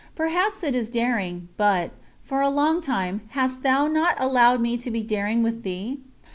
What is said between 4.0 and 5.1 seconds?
allowed me to be